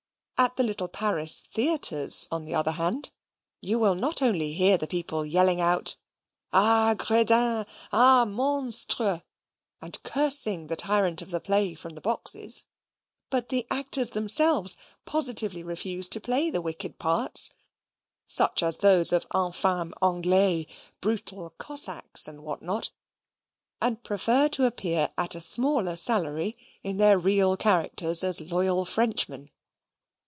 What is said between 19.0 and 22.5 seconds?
of infames Anglais, brutal Cossacks, and